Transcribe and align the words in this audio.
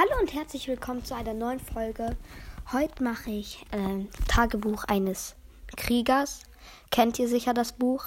Hallo 0.00 0.18
und 0.18 0.32
herzlich 0.32 0.66
willkommen 0.66 1.04
zu 1.04 1.14
einer 1.14 1.34
neuen 1.34 1.60
Folge. 1.60 2.16
Heute 2.72 3.04
mache 3.04 3.32
ich 3.32 3.66
äh, 3.70 4.06
Tagebuch 4.28 4.84
eines 4.84 5.36
Kriegers. 5.76 6.44
Kennt 6.90 7.18
ihr 7.18 7.28
sicher 7.28 7.52
das 7.52 7.72
Buch? 7.72 8.06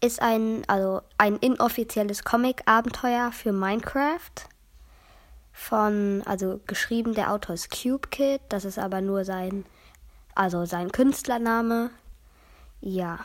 Ist 0.00 0.22
ein, 0.22 0.62
also 0.68 1.02
ein 1.18 1.38
inoffizielles 1.38 2.22
Comic-Abenteuer 2.22 3.32
für 3.32 3.50
Minecraft. 3.50 4.46
Von, 5.52 6.22
also 6.24 6.60
geschrieben, 6.68 7.14
der 7.14 7.32
Autor 7.32 7.56
ist 7.56 7.70
Cube 7.70 8.06
Kid. 8.10 8.40
Das 8.48 8.64
ist 8.64 8.78
aber 8.78 9.00
nur 9.00 9.24
sein, 9.24 9.64
also 10.36 10.66
sein 10.66 10.92
Künstlername. 10.92 11.90
Ja, 12.80 13.18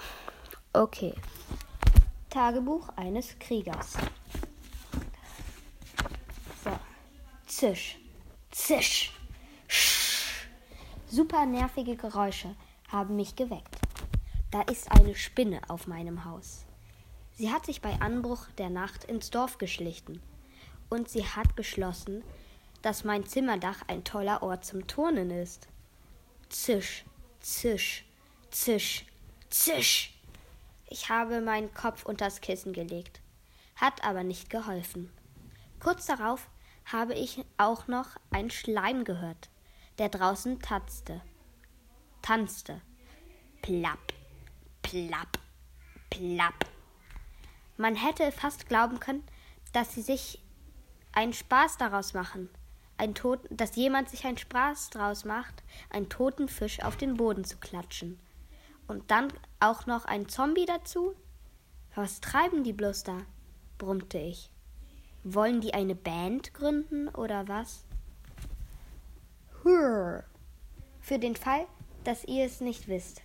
okay. 0.74 1.14
Tagebuch 2.32 2.90
eines 2.96 3.38
Kriegers. 3.38 3.98
Zisch, 7.48 7.98
zisch, 8.52 9.14
sch. 9.70 10.50
Super 11.08 11.46
nervige 11.46 11.96
Geräusche 11.96 12.54
haben 12.90 13.16
mich 13.16 13.38
geweckt. 13.38 13.74
Da 14.52 14.64
ist 14.64 14.92
eine 14.92 15.16
Spinne 15.16 15.62
auf 15.70 15.88
meinem 15.88 16.26
Haus. 16.26 16.66
Sie 17.36 17.50
hat 17.50 17.66
sich 17.66 17.82
bei 17.82 18.02
Anbruch 18.02 18.48
der 18.58 18.70
Nacht 18.70 19.06
ins 19.06 19.30
Dorf 19.30 19.60
geschlichen 19.60 20.22
und 20.90 21.08
sie 21.08 21.26
hat 21.26 21.56
beschlossen, 21.56 22.22
dass 22.82 23.06
mein 23.06 23.26
Zimmerdach 23.26 23.82
ein 23.88 24.04
toller 24.04 24.44
Ort 24.44 24.66
zum 24.66 24.86
Turnen 24.86 25.32
ist. 25.32 25.70
Zisch, 26.50 27.06
zisch, 27.40 28.04
zisch, 28.52 29.06
zisch. 29.50 30.20
Ich 30.90 31.08
habe 31.08 31.40
meinen 31.40 31.74
Kopf 31.74 32.06
unters 32.06 32.42
Kissen 32.42 32.74
gelegt, 32.74 33.22
hat 33.78 34.04
aber 34.04 34.24
nicht 34.24 34.50
geholfen. 34.50 35.10
Kurz 35.80 36.08
darauf 36.08 36.50
habe 36.92 37.14
ich 37.14 37.44
auch 37.58 37.88
noch 37.88 38.08
ein 38.32 38.50
Schleim 38.50 39.04
gehört, 39.04 39.50
der 39.98 40.10
draußen 40.10 40.60
tanzte. 40.60 41.22
Tanzte. 42.22 42.82
Plapp, 43.62 44.14
plapp, 44.82 45.40
plapp. 46.10 46.66
Man 47.76 47.96
hätte 47.96 48.32
fast 48.32 48.68
glauben 48.68 49.00
können, 49.00 49.24
dass 49.74 49.94
sie 49.94 50.02
sich 50.02 50.42
einen 51.12 51.34
Spaß 51.34 51.78
daraus 51.78 52.14
machen, 52.14 52.50
ein 52.98 53.14
Tot, 53.14 53.42
dass 53.50 53.76
jemand 53.76 54.10
sich 54.10 54.26
einen 54.26 54.38
Spaß 54.38 54.90
daraus 54.92 55.26
macht, 55.26 55.64
einen 55.90 56.10
toten 56.10 56.48
Fisch 56.48 56.82
auf 56.82 56.96
den 56.96 57.16
Boden 57.18 57.44
zu 57.44 57.58
klatschen. 57.58 58.20
Und 58.88 59.12
dann 59.12 59.32
auch 59.60 59.86
noch 59.86 60.06
ein 60.06 60.30
Zombie 60.30 60.66
dazu? 60.66 61.14
Was 61.94 62.22
treiben 62.22 62.64
die 62.64 62.74
bloß 62.74 63.04
da? 63.04 63.18
brummte 63.78 64.18
ich. 64.18 64.50
Wollen 65.30 65.60
die 65.60 65.74
eine 65.74 65.94
Band 65.94 66.54
gründen 66.54 67.10
oder 67.10 67.50
was? 67.50 67.84
Hurr. 69.62 70.24
Für 71.02 71.20
den 71.20 71.36
Fall, 71.36 71.68
dass 72.06 72.24
ihr 72.24 72.46
es 72.46 72.62
nicht 72.62 72.88
wisst. 72.88 73.22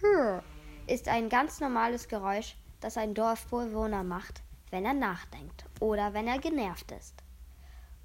Hurr 0.00 0.44
ist 0.86 1.08
ein 1.08 1.28
ganz 1.28 1.58
normales 1.58 2.06
Geräusch, 2.06 2.54
das 2.80 2.96
ein 2.96 3.14
Dorfbewohner 3.14 4.04
macht, 4.04 4.40
wenn 4.70 4.84
er 4.84 4.94
nachdenkt 4.94 5.64
oder 5.80 6.14
wenn 6.14 6.28
er 6.28 6.38
genervt 6.38 6.92
ist. 6.92 7.14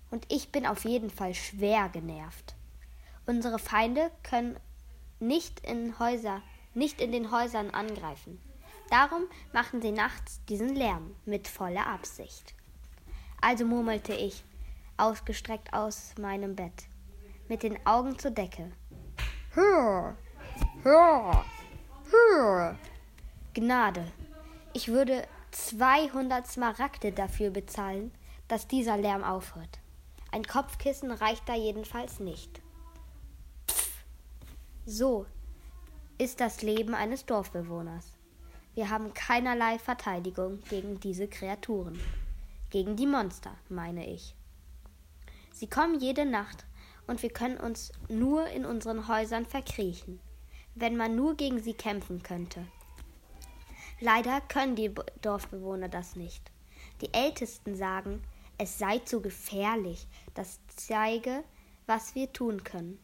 Und 0.09 0.25
ich 0.31 0.51
bin 0.51 0.65
auf 0.65 0.83
jeden 0.83 1.11
Fall 1.11 1.35
schwer 1.35 1.89
genervt. 1.89 2.55
Unsere 3.27 3.59
Feinde 3.59 4.09
können 4.23 4.57
nicht 5.19 5.59
in 5.59 5.99
Häuser, 5.99 6.41
nicht 6.73 6.99
in 7.01 7.11
den 7.11 7.29
Häusern 7.29 7.69
angreifen. 7.69 8.41
Darum 8.89 9.27
machen 9.53 9.79
sie 9.83 9.91
nachts 9.91 10.43
diesen 10.45 10.73
Lärm 10.75 11.15
mit 11.25 11.47
voller 11.47 11.85
Absicht. 11.85 12.56
Also 13.41 13.65
murmelte 13.65 14.13
ich, 14.13 14.43
ausgestreckt 14.97 15.73
aus 15.73 16.13
meinem 16.19 16.55
Bett, 16.55 16.87
mit 17.47 17.63
den 17.63 17.85
Augen 17.85 18.17
zur 18.17 18.31
Decke. 18.31 18.71
Hör, 19.51 20.15
hör, 20.83 21.45
hör. 22.11 22.75
Gnade, 23.53 24.11
ich 24.73 24.87
würde 24.89 25.27
200 25.51 26.45
Smaragde 26.47 27.11
dafür 27.11 27.49
bezahlen, 27.49 28.11
dass 28.47 28.67
dieser 28.67 28.97
Lärm 28.97 29.23
aufhört. 29.23 29.79
Ein 30.31 30.43
Kopfkissen 30.43 31.11
reicht 31.11 31.47
da 31.47 31.55
jedenfalls 31.55 32.19
nicht. 32.19 32.61
Pff. 33.69 34.03
So 34.85 35.25
ist 36.17 36.39
das 36.39 36.61
Leben 36.61 36.93
eines 36.93 37.25
Dorfbewohners. 37.25 38.13
Wir 38.75 38.89
haben 38.89 39.13
keinerlei 39.13 39.79
Verteidigung 39.79 40.61
gegen 40.69 40.99
diese 40.99 41.27
Kreaturen. 41.27 41.99
Gegen 42.69 42.97
die 42.97 43.07
Monster, 43.07 43.55
meine 43.69 44.05
ich. 44.05 44.35
Sie 45.53 45.69
kommen 45.69 46.01
jede 46.01 46.25
Nacht 46.25 46.65
und 47.07 47.23
wir 47.23 47.29
können 47.29 47.57
uns 47.57 47.93
nur 48.09 48.45
in 48.47 48.65
unseren 48.65 49.07
Häusern 49.07 49.45
verkriechen, 49.45 50.19
wenn 50.75 50.97
man 50.97 51.15
nur 51.15 51.37
gegen 51.37 51.59
sie 51.59 51.73
kämpfen 51.73 52.23
könnte. 52.23 52.67
Leider 54.01 54.41
können 54.41 54.75
die 54.75 54.93
Dorfbewohner 55.21 55.87
das 55.87 56.17
nicht. 56.17 56.51
Die 56.99 57.13
Ältesten 57.13 57.77
sagen, 57.77 58.21
es 58.57 58.77
sei 58.77 58.99
zu 58.99 59.21
gefährlich. 59.21 60.05
Das 60.33 60.59
zeige, 60.75 61.45
was 61.85 62.15
wir 62.15 62.33
tun 62.33 62.65
können. 62.65 62.99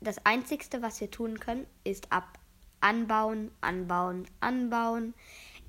Das 0.00 0.24
Einzigste, 0.24 0.80
was 0.80 1.00
wir 1.00 1.10
tun 1.10 1.40
können, 1.40 1.66
ist 1.82 2.12
ab. 2.12 2.38
Anbauen, 2.80 3.50
anbauen, 3.60 4.28
anbauen, 4.38 5.12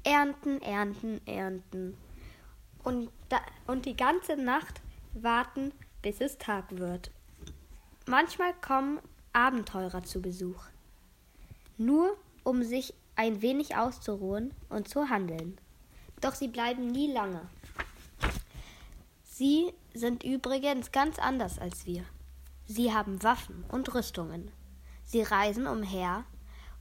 ernten, 0.04 0.62
ernten, 0.62 1.20
ernten 1.26 1.98
und, 2.84 3.09
da, 3.29 3.40
und 3.67 3.85
die 3.85 3.95
ganze 3.95 4.35
Nacht 4.35 4.81
warten, 5.13 5.72
bis 6.01 6.22
es 6.22 6.38
Tag 6.38 6.78
wird. 6.78 7.12
Manchmal 8.06 8.53
kommen 8.53 9.00
Abenteurer 9.34 10.03
zu 10.03 10.22
Besuch, 10.22 10.63
nur 11.78 12.18
um 12.44 12.63
sich 12.63 12.94
ein 13.16 13.41
wenig 13.41 13.75
auszuruhen 13.75 14.53
und 14.69 14.88
zu 14.88 15.09
handeln. 15.09 15.57
Doch 16.22 16.34
sie 16.34 16.47
bleiben 16.47 16.88
nie 16.88 17.12
lange. 17.12 17.47
Sie 19.23 19.72
sind 19.94 20.23
übrigens 20.23 20.91
ganz 20.91 21.19
anders 21.19 21.59
als 21.59 21.85
wir. 21.85 22.03
Sie 22.66 22.94
haben 22.94 23.23
Waffen 23.23 23.63
und 23.69 23.94
Rüstungen. 23.94 24.51
Sie 25.06 25.22
reisen 25.22 25.66
umher 25.66 26.25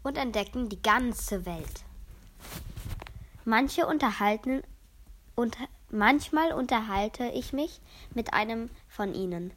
und 0.03 0.19
entdecken 0.19 0.69
die 0.69 0.83
ganze 0.83 1.47
Welt. 1.47 1.85
Manche 3.45 3.87
unterhalten, 3.87 4.63
unter, 5.35 5.68
Manchmal 5.91 6.53
unterhalte 6.53 7.29
ich 7.29 7.55
mich 7.55 7.81
mit 8.15 8.35
einem 8.35 8.69
von 8.89 9.15
ihnen. 9.15 9.55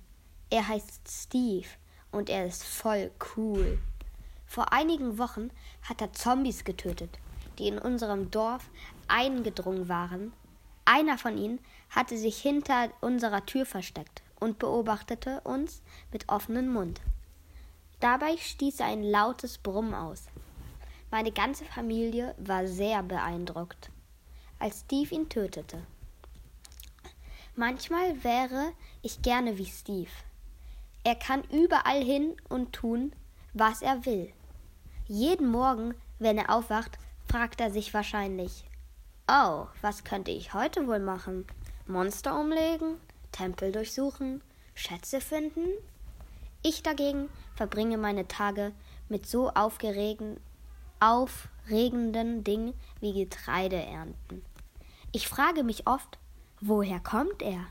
Er 0.50 0.66
heißt 0.66 1.02
Steve 1.10 1.68
und 2.12 2.30
er 2.30 2.46
ist 2.46 2.64
voll 2.64 3.12
cool. 3.36 3.80
Vor 4.46 4.72
einigen 4.72 5.18
Wochen 5.18 5.50
hat 5.84 6.00
er 6.00 6.14
Zombies 6.14 6.64
getötet, 6.64 7.20
die 7.60 7.68
in 7.68 7.78
unserem 7.78 8.32
Dorf 8.32 8.70
eingedrungen 9.10 9.90
waren. 9.90 10.32
Einer 10.86 11.18
von 11.18 11.38
ihnen 11.38 11.60
hatte 11.90 12.18
sich 12.18 12.42
hinter 12.42 12.90
unserer 13.02 13.46
Tür 13.46 13.66
versteckt 13.66 14.22
und 14.40 14.58
beobachtete 14.58 15.42
uns 15.42 15.82
mit 16.14 16.30
offenem 16.30 16.72
Mund. 16.72 17.02
Dabei 18.00 18.38
stieß 18.38 18.80
er 18.80 18.88
ein 18.88 19.04
lautes 19.04 19.58
Brummen 19.58 19.94
aus. 19.94 20.28
Meine 21.12 21.34
ganze 21.34 21.66
Familie 21.66 22.36
war 22.38 22.68
sehr 22.68 23.04
beeindruckt, 23.04 23.92
als 24.60 24.82
Steve 24.82 25.14
ihn 25.14 25.28
tötete. 25.28 25.84
Manchmal 27.56 28.24
wäre 28.24 28.72
ich 29.02 29.22
gerne 29.22 29.58
wie 29.58 29.66
Steve. 29.66 30.10
Er 31.04 31.16
kann 31.16 31.44
überall 31.52 32.02
hin 32.02 32.36
und 32.48 32.74
tun, 32.74 33.12
was 33.54 33.82
er 33.82 34.06
will. 34.06 34.32
Jeden 35.08 35.52
Morgen, 35.52 35.94
wenn 36.20 36.38
er 36.38 36.50
aufwacht, 36.56 36.98
fragt 37.28 37.60
er 37.60 37.70
sich 37.70 37.94
wahrscheinlich, 37.94 38.64
oh, 39.28 39.68
was 39.82 40.06
könnte 40.06 40.32
ich 40.32 40.54
heute 40.54 40.88
wohl 40.88 41.00
machen? 41.00 41.46
Monster 41.88 42.40
umlegen? 42.40 42.96
Tempel 43.34 43.74
durchsuchen? 43.74 44.42
Schätze 44.74 45.20
finden? 45.20 45.68
Ich 46.64 46.84
dagegen 46.84 47.30
verbringe 47.56 47.98
meine 47.98 48.28
Tage 48.28 48.72
mit 49.10 49.28
so 49.28 49.50
aufgeregten, 49.50 50.40
aufregenden 51.02 52.46
Dingen 52.46 52.74
wie 53.02 53.14
Getreide 53.14 53.82
ernten. 53.82 54.46
Ich 55.12 55.28
frage 55.28 55.64
mich 55.64 55.88
oft, 55.88 56.18
Woher 56.64 57.00
kommt 57.00 57.42
er? 57.42 57.66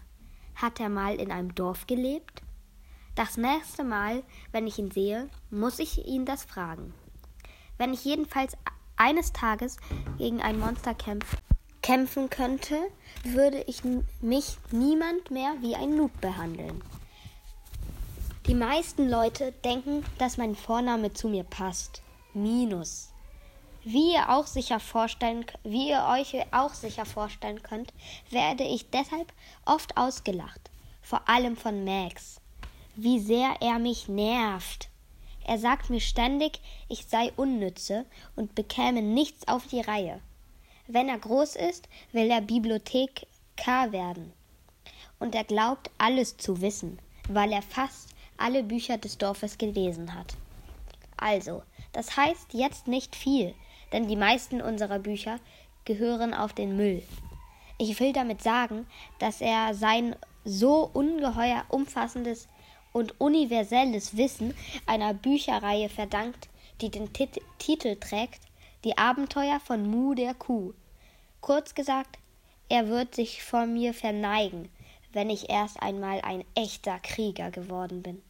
Hat 0.56 0.80
er 0.80 0.88
mal 0.88 1.14
in 1.14 1.30
einem 1.30 1.54
Dorf 1.54 1.86
gelebt? 1.86 2.42
Das 3.14 3.36
nächste 3.36 3.84
Mal, 3.84 4.24
wenn 4.50 4.66
ich 4.66 4.80
ihn 4.80 4.90
sehe, 4.90 5.28
muss 5.48 5.78
ich 5.78 6.06
ihn 6.06 6.24
das 6.26 6.42
fragen. 6.42 6.92
Wenn 7.78 7.94
ich 7.94 8.04
jedenfalls 8.04 8.56
eines 8.96 9.32
Tages 9.32 9.76
gegen 10.18 10.42
ein 10.42 10.58
Monster 10.58 10.94
kämpf 10.94 11.36
kämpfen 11.82 12.30
könnte, 12.30 12.76
würde 13.22 13.62
ich 13.68 13.82
mich 14.20 14.58
niemand 14.72 15.30
mehr 15.30 15.54
wie 15.60 15.76
ein 15.76 15.96
Noob 15.96 16.20
behandeln. 16.20 16.82
Die 18.46 18.54
meisten 18.54 19.08
Leute 19.08 19.52
denken, 19.64 20.04
dass 20.18 20.36
mein 20.36 20.56
Vorname 20.56 21.12
zu 21.12 21.28
mir 21.28 21.44
passt. 21.44 22.02
Minus. 22.34 23.10
Wie 23.82 24.12
ihr, 24.12 24.28
auch 24.28 24.46
sicher 24.46 24.78
vorstellen, 24.78 25.46
wie 25.64 25.88
ihr 25.88 26.06
euch 26.10 26.36
auch 26.52 26.74
sicher 26.74 27.06
vorstellen 27.06 27.62
könnt, 27.62 27.92
werde 28.28 28.62
ich 28.64 28.90
deshalb 28.90 29.32
oft 29.64 29.96
ausgelacht, 29.96 30.70
vor 31.00 31.26
allem 31.28 31.56
von 31.56 31.84
Max. 31.84 32.40
wie 32.96 33.18
sehr 33.18 33.56
er 33.60 33.78
mich 33.78 34.08
nervt. 34.08 34.90
Er 35.44 35.58
sagt 35.58 35.88
mir 35.88 36.00
ständig, 36.00 36.60
ich 36.88 37.06
sei 37.06 37.32
unnütze 37.36 38.04
und 38.36 38.54
bekäme 38.54 39.00
nichts 39.00 39.48
auf 39.48 39.66
die 39.66 39.80
Reihe. 39.80 40.20
Wenn 40.86 41.08
er 41.08 41.18
groß 41.18 41.56
ist, 41.56 41.88
will 42.12 42.30
er 42.30 42.42
Bibliothekar 42.42 43.92
werden. 43.92 44.32
Und 45.18 45.34
er 45.34 45.44
glaubt, 45.44 45.90
alles 45.98 46.36
zu 46.36 46.60
wissen, 46.60 46.98
weil 47.28 47.52
er 47.52 47.62
fast 47.62 48.10
alle 48.36 48.62
Bücher 48.62 48.98
des 48.98 49.16
Dorfes 49.18 49.56
gelesen 49.56 50.14
hat. 50.14 50.36
Also, 51.16 51.62
das 51.92 52.16
heißt 52.16 52.52
jetzt 52.52 52.86
nicht 52.86 53.16
viel, 53.16 53.54
denn 53.92 54.08
die 54.08 54.16
meisten 54.16 54.60
unserer 54.60 54.98
Bücher 54.98 55.38
gehören 55.84 56.34
auf 56.34 56.52
den 56.52 56.76
Müll. 56.76 57.02
Ich 57.78 57.98
will 57.98 58.12
damit 58.12 58.42
sagen, 58.42 58.86
dass 59.18 59.40
er 59.40 59.74
sein 59.74 60.14
so 60.44 60.90
ungeheuer 60.92 61.64
umfassendes 61.68 62.48
und 62.92 63.20
universelles 63.20 64.16
Wissen 64.16 64.54
einer 64.86 65.14
Bücherreihe 65.14 65.88
verdankt, 65.88 66.48
die 66.80 66.90
den 66.90 67.12
Tit 67.12 67.40
Titel 67.58 67.96
trägt 67.96 68.40
Die 68.84 68.98
Abenteuer 68.98 69.60
von 69.60 69.88
Mu 69.88 70.14
der 70.14 70.34
Kuh. 70.34 70.72
Kurz 71.40 71.74
gesagt, 71.74 72.18
er 72.68 72.88
wird 72.88 73.14
sich 73.14 73.42
vor 73.42 73.66
mir 73.66 73.94
verneigen, 73.94 74.68
wenn 75.12 75.30
ich 75.30 75.50
erst 75.50 75.82
einmal 75.82 76.20
ein 76.22 76.44
echter 76.54 76.98
Krieger 77.00 77.50
geworden 77.50 78.02
bin. 78.02 78.22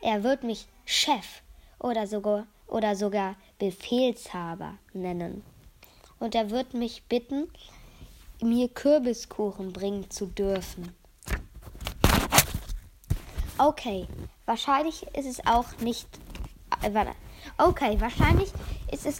Er 0.00 0.22
wird 0.22 0.44
mich 0.44 0.66
Chef 0.84 1.42
oder 1.78 2.06
sogar 2.06 2.46
oder 2.66 2.96
sogar 2.96 3.36
Befehlshaber 3.58 4.74
nennen. 4.92 5.42
Und 6.18 6.34
er 6.34 6.50
wird 6.50 6.74
mich 6.74 7.02
bitten, 7.04 7.48
mir 8.42 8.68
Kürbiskuchen 8.68 9.72
bringen 9.72 10.10
zu 10.10 10.26
dürfen. 10.26 10.94
Okay, 13.56 14.06
wahrscheinlich 14.46 15.06
ist 15.16 15.26
es 15.26 15.46
auch 15.46 15.76
nicht. 15.80 16.08
Äh, 16.82 17.06
okay, 17.56 18.00
wahrscheinlich 18.00 18.52
ist 18.92 19.06
es 19.06 19.18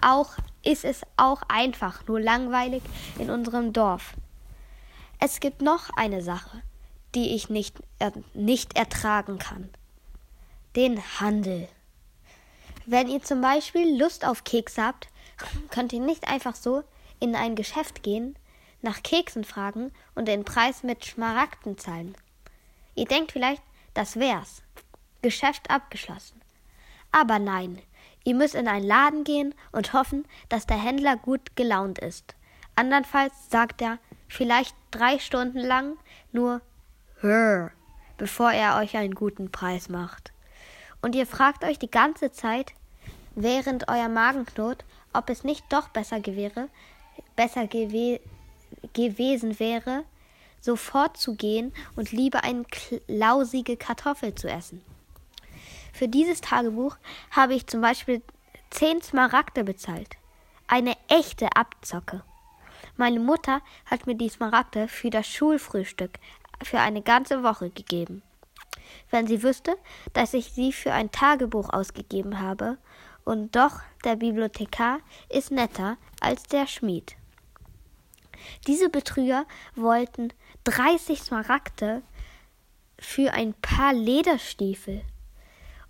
auch 0.00 0.36
ist 0.62 0.84
es 0.84 1.02
auch 1.16 1.42
einfach 1.48 2.06
nur 2.06 2.20
langweilig 2.20 2.82
in 3.18 3.30
unserem 3.30 3.72
Dorf. 3.72 4.14
Es 5.20 5.40
gibt 5.40 5.62
noch 5.62 5.90
eine 5.96 6.22
Sache, 6.22 6.62
die 7.14 7.34
ich 7.34 7.48
nicht, 7.48 7.76
äh, 8.00 8.10
nicht 8.34 8.76
ertragen 8.76 9.38
kann. 9.38 9.70
Den 10.74 11.00
Handel. 11.20 11.68
Wenn 12.88 13.08
ihr 13.08 13.20
zum 13.20 13.40
Beispiel 13.40 13.98
Lust 13.98 14.24
auf 14.24 14.44
Keks 14.44 14.78
habt, 14.78 15.08
könnt 15.70 15.92
ihr 15.92 15.98
nicht 15.98 16.28
einfach 16.28 16.54
so 16.54 16.84
in 17.18 17.34
ein 17.34 17.56
Geschäft 17.56 18.04
gehen, 18.04 18.38
nach 18.80 19.02
Keksen 19.02 19.42
fragen 19.42 19.90
und 20.14 20.28
den 20.28 20.44
Preis 20.44 20.84
mit 20.84 21.04
Schmaragden 21.04 21.78
zahlen. 21.78 22.16
Ihr 22.94 23.06
denkt 23.06 23.32
vielleicht, 23.32 23.62
das 23.94 24.20
wär's. 24.20 24.62
Geschäft 25.20 25.68
abgeschlossen. 25.68 26.40
Aber 27.10 27.40
nein, 27.40 27.82
ihr 28.22 28.36
müsst 28.36 28.54
in 28.54 28.68
einen 28.68 28.86
Laden 28.86 29.24
gehen 29.24 29.52
und 29.72 29.92
hoffen, 29.92 30.24
dass 30.48 30.66
der 30.66 30.80
Händler 30.80 31.16
gut 31.16 31.56
gelaunt 31.56 31.98
ist. 31.98 32.36
Andernfalls 32.76 33.50
sagt 33.50 33.82
er 33.82 33.98
vielleicht 34.28 34.76
drei 34.92 35.18
Stunden 35.18 35.58
lang 35.58 35.96
nur 36.30 36.60
Hör, 37.18 37.72
bevor 38.16 38.52
er 38.52 38.76
euch 38.76 38.96
einen 38.96 39.14
guten 39.14 39.50
Preis 39.50 39.88
macht. 39.88 40.32
Und 41.02 41.14
ihr 41.14 41.26
fragt 41.26 41.64
euch 41.64 41.78
die 41.78 41.90
ganze 41.90 42.32
Zeit, 42.32 42.72
während 43.34 43.88
euer 43.88 44.08
Magen 44.08 44.46
knurrt, 44.46 44.84
ob 45.12 45.30
es 45.30 45.44
nicht 45.44 45.64
doch 45.70 45.88
besser 45.88 46.20
gewähre, 46.20 46.68
besser 47.36 47.66
gewe 47.66 48.20
gewesen 48.92 49.58
wäre, 49.58 50.04
sofort 50.60 51.16
zu 51.16 51.34
gehen 51.34 51.72
und 51.94 52.12
lieber 52.12 52.44
eine 52.44 52.64
lausige 53.06 53.76
Kartoffel 53.76 54.34
zu 54.34 54.48
essen. 54.48 54.82
Für 55.92 56.08
dieses 56.08 56.40
Tagebuch 56.40 56.96
habe 57.30 57.54
ich 57.54 57.66
zum 57.66 57.80
Beispiel 57.80 58.20
zehn 58.70 59.00
Smaragde 59.00 59.64
bezahlt. 59.64 60.16
Eine 60.66 60.94
echte 61.08 61.48
Abzocke. 61.54 62.22
Meine 62.96 63.20
Mutter 63.20 63.60
hat 63.86 64.06
mir 64.06 64.16
die 64.16 64.28
Smaragde 64.28 64.88
für 64.88 65.10
das 65.10 65.26
Schulfrühstück 65.26 66.18
für 66.62 66.80
eine 66.80 67.02
ganze 67.02 67.42
Woche 67.42 67.70
gegeben. 67.70 68.22
Wenn 69.10 69.26
sie 69.26 69.42
wüsste, 69.42 69.76
dass 70.12 70.34
ich 70.34 70.52
sie 70.52 70.72
für 70.72 70.92
ein 70.92 71.10
Tagebuch 71.10 71.70
ausgegeben 71.70 72.40
habe, 72.40 72.78
und 73.24 73.56
doch 73.56 73.80
der 74.04 74.14
Bibliothekar 74.14 75.00
ist 75.28 75.50
netter 75.50 75.96
als 76.20 76.44
der 76.44 76.68
Schmied. 76.68 77.16
Diese 78.68 78.88
Betrüger 78.88 79.46
wollten 79.74 80.32
30 80.64 81.20
Smaragde 81.20 82.02
für 82.98 83.32
ein 83.32 83.54
paar 83.54 83.92
Lederstiefel. 83.92 85.02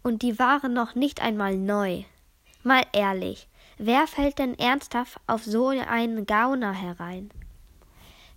Und 0.03 0.23
die 0.23 0.39
waren 0.39 0.73
noch 0.73 0.95
nicht 0.95 1.21
einmal 1.21 1.57
neu. 1.57 2.05
Mal 2.63 2.83
ehrlich, 2.93 3.49
wer 3.77 4.07
fällt 4.07 4.39
denn 4.39 4.59
ernsthaft 4.59 5.21
auf 5.27 5.45
so 5.45 5.69
einen 5.69 6.27
Gauner 6.27 6.73
herein? 6.73 7.31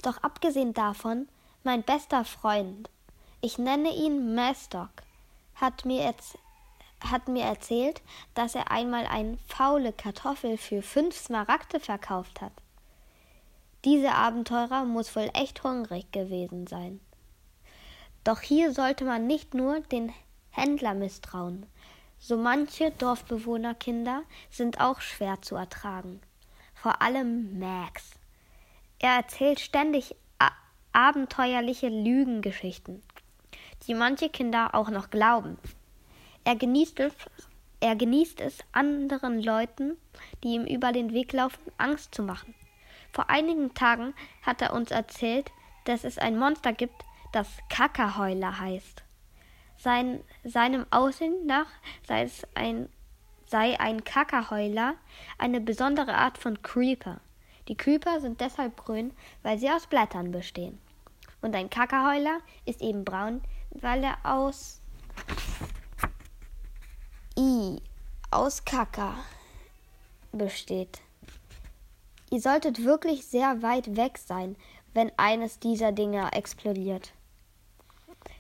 Doch 0.02 0.18
abgesehen 0.18 0.74
davon, 0.74 1.28
mein 1.64 1.84
bester 1.84 2.26
Freund, 2.26 2.90
ich 3.42 3.58
nenne 3.58 3.90
ihn 3.90 4.36
Mastock, 4.36 4.90
hat 5.56 5.86
mir, 5.86 6.14
hat 7.02 7.28
mir 7.28 7.44
erzählt, 7.44 8.02
dass 8.34 8.56
er 8.56 8.72
einmal 8.72 9.06
eine 9.06 9.38
faule 9.48 9.94
Kartoffel 9.94 10.58
für 10.58 10.82
fünf 10.82 11.16
Smaragde 11.16 11.80
verkauft 11.80 12.42
hat. 12.42 12.54
Dieser 13.86 14.16
Abenteurer 14.16 14.84
muss 14.84 15.16
wohl 15.16 15.30
echt 15.34 15.64
hungrig 15.64 16.12
gewesen 16.12 16.68
sein. 16.68 17.00
Doch 18.26 18.42
hier 18.42 18.74
sollte 18.74 19.06
man 19.06 19.26
nicht 19.28 19.54
nur 19.54 19.80
den 19.80 20.12
Händler 20.50 20.94
misstrauen. 20.94 21.66
So 22.20 22.36
manche 22.36 22.92
Dorfbewohnerkinder 22.92 24.24
sind 24.50 24.82
auch 24.82 25.00
schwer 25.00 25.42
zu 25.42 25.56
ertragen. 25.56 26.20
Vor 26.74 27.02
allem 27.02 27.58
Max. 27.58 28.12
Er 29.00 29.16
erzählt 29.16 29.62
ständig 29.62 30.16
abenteuerliche 30.92 31.88
Lügengeschichten, 31.88 33.02
die 33.88 33.94
manche 33.94 34.30
Kinder 34.30 34.76
auch 34.76 34.90
noch 34.90 35.10
glauben. 35.10 35.58
Er 36.44 36.56
genießt 36.56 37.00
es, 37.00 37.14
er 37.80 37.96
genießt 37.96 38.42
es 38.42 38.60
anderen 38.72 39.42
Leuten, 39.42 39.98
die 40.44 40.50
ihm 40.50 40.66
über 40.66 40.92
den 40.92 41.14
Weg 41.14 41.32
laufen, 41.34 41.72
Angst 41.78 42.14
zu 42.14 42.24
machen. 42.24 42.54
Vor 43.12 43.30
einigen 43.30 43.74
Tagen 43.74 44.14
hat 44.42 44.62
er 44.62 44.74
uns 44.74 44.92
erzählt, 44.92 45.52
dass 45.86 46.04
es 46.04 46.18
ein 46.18 46.38
Monster 46.38 46.74
gibt, 46.74 47.06
das 47.32 47.48
Kackerheuler 47.70 48.60
heißt. 48.60 49.04
Sein, 49.78 50.22
seinem 50.44 50.86
Aussehen 50.92 51.46
nach 51.46 51.68
sei, 52.06 52.24
es 52.24 52.46
ein, 52.54 52.90
sei 53.46 53.80
ein 53.80 54.04
Kackerheuler 54.04 54.96
eine 55.38 55.62
besondere 55.62 56.16
Art 56.16 56.38
von 56.38 56.62
Creeper. 56.62 57.22
Die 57.68 57.78
Creeper 57.78 58.20
sind 58.20 58.42
deshalb 58.42 58.78
grün, 58.78 59.14
weil 59.42 59.58
sie 59.58 59.70
aus 59.70 59.88
Blättern 59.88 60.32
bestehen. 60.32 60.80
Und 61.42 61.56
ein 61.56 61.70
Kackerheuler 61.70 62.40
ist 62.66 62.82
eben 62.82 63.06
braun, 63.06 63.42
weil 63.72 64.04
er 64.04 64.18
aus 64.24 64.80
I, 67.38 67.82
aus 68.32 68.66
Kacker 68.66 69.16
besteht. 70.32 71.02
Ihr 72.32 72.42
solltet 72.42 72.84
wirklich 72.84 73.26
sehr 73.26 73.62
weit 73.62 73.96
weg 73.96 74.18
sein, 74.18 74.56
wenn 74.94 75.12
eines 75.18 75.60
dieser 75.60 75.92
Dinger 75.92 76.34
explodiert. 76.34 77.14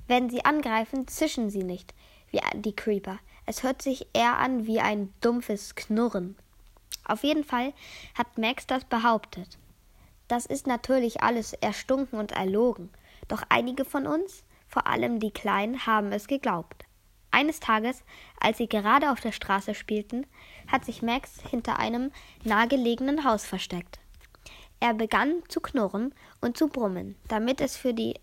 Wenn 0.07 0.29
sie 0.29 0.43
angreifen, 0.45 1.07
zischen 1.07 1.49
sie 1.49 1.63
nicht, 1.63 1.93
wie 2.31 2.41
die 2.55 2.75
Creeper. 2.75 3.19
Es 3.45 3.63
hört 3.63 3.81
sich 3.81 4.07
eher 4.13 4.37
an 4.37 4.67
wie 4.67 4.79
ein 4.79 5.13
dumpfes 5.21 5.75
Knurren. 5.75 6.35
Auf 7.05 7.23
jeden 7.23 7.43
Fall 7.43 7.73
hat 8.15 8.37
Max 8.37 8.67
das 8.67 8.83
behauptet. 8.83 9.57
Das 10.27 10.45
ist 10.45 10.67
natürlich 10.67 11.23
alles 11.23 11.53
erstunken 11.53 12.19
und 12.19 12.33
erlogen, 12.33 12.91
doch 13.27 13.41
einige 13.49 13.85
von 13.85 14.05
uns, 14.05 14.43
vor 14.69 14.87
allem 14.87 15.19
die 15.19 15.31
Kleinen, 15.31 15.85
haben 15.85 16.11
es 16.13 16.27
geglaubt. 16.27 16.85
Eines 17.31 17.59
Tages, 17.59 18.03
als 18.39 18.57
sie 18.57 18.67
gerade 18.67 19.11
auf 19.11 19.19
der 19.19 19.31
Straße 19.31 19.75
spielten, 19.75 20.25
hat 20.67 20.85
sich 20.85 21.01
Max 21.01 21.41
hinter 21.49 21.77
einem 21.77 22.11
nahegelegenen 22.43 23.23
Haus 23.23 23.45
versteckt. 23.45 23.99
Er 24.79 24.93
begann 24.93 25.43
zu 25.49 25.59
knurren 25.59 26.13
und 26.41 26.57
zu 26.57 26.69
brummen, 26.69 27.15
damit 27.27 27.59
es 27.61 27.75
für, 27.75 27.93
die, 27.93 28.15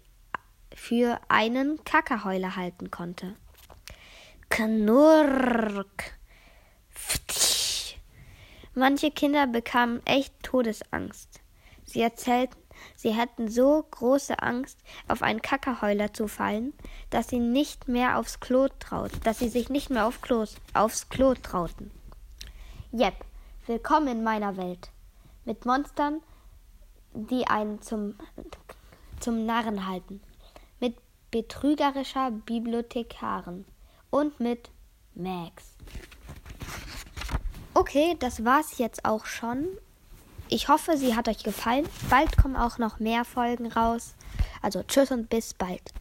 für 0.75 1.21
einen 1.29 1.85
Kackerheuler 1.85 2.57
halten 2.57 2.91
konnte. 2.91 3.37
Knurrk. 4.49 6.17
Manche 8.75 9.11
Kinder 9.11 9.47
bekamen 9.47 10.05
echt 10.05 10.35
Todesangst. 10.43 11.41
Sie 11.85 12.01
erzählten, 12.01 12.57
Sie 12.95 13.11
hätten 13.11 13.49
so 13.49 13.85
große 13.91 14.41
Angst, 14.41 14.79
auf 15.09 15.23
einen 15.23 15.43
Kackerheuler 15.43 16.13
zu 16.13 16.29
fallen, 16.29 16.73
dass 17.11 17.29
sie 17.29 17.39
nicht 17.39 17.89
mehr 17.89 18.19
aufs 18.19 18.41
Klo 18.41 18.69
trauten, 18.79 19.21
dass 19.25 19.39
sie 19.39 19.49
sich 19.49 19.69
nicht 19.69 19.91
mehr 19.91 20.07
auf 20.07 20.21
Klos, 20.21 20.57
aufs 20.75 21.09
Klo 21.09 21.35
trauten. 21.35 21.91
Jep, 22.93 23.15
willkommen 23.67 24.09
in 24.09 24.23
meiner 24.25 24.57
Welt. 24.57 24.91
Mit 25.45 25.67
Monstern, 25.67 26.21
die 27.13 27.47
einen 27.47 27.83
zum, 27.83 28.15
zum 29.21 29.47
Narren 29.47 29.87
halten. 29.87 30.23
Mit 30.81 30.97
betrügerischer 31.31 32.31
Bibliothekarin 32.31 33.65
und 34.11 34.41
mit 34.41 34.71
Max. 35.15 35.77
Okay, 37.75 38.17
das 38.19 38.45
war's 38.45 38.79
jetzt 38.79 39.05
auch 39.05 39.27
schon. 39.27 39.67
Ich 40.49 40.69
hoffe, 40.69 40.97
sie 40.97 41.17
hat 41.17 41.29
euch 41.29 41.43
gefallen. 41.43 41.87
Bald 42.09 42.37
kommen 42.37 42.57
auch 42.57 42.79
noch 42.79 43.01
mehr 43.01 43.25
Folgen 43.25 43.67
raus. 43.67 44.15
Also 44.63 44.83
tschüss 44.83 45.11
und 45.11 45.29
bis 45.29 45.55
bald. 45.55 45.93